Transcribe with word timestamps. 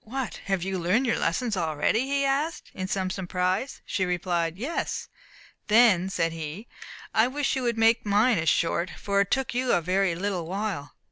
"What! 0.03 0.37
have 0.45 0.63
you 0.63 0.79
learned 0.79 1.05
your 1.05 1.19
lessons 1.19 1.55
already?" 1.55 2.07
he 2.07 2.25
asked, 2.25 2.71
in 2.73 2.87
some 2.87 3.11
surprise. 3.11 3.81
She 3.85 4.03
replied, 4.03 4.57
"Yes." 4.57 5.09
"Then," 5.67 6.09
said 6.09 6.31
he, 6.33 6.67
"I 7.13 7.27
wish 7.27 7.55
you 7.55 7.61
would 7.61 7.77
make 7.77 8.03
mine 8.03 8.39
as 8.39 8.49
short, 8.49 8.89
for 8.97 9.21
it 9.21 9.29
took 9.29 9.53
you 9.53 9.71
a 9.73 9.79
very 9.79 10.15
little 10.15 10.47
while." 10.47 10.95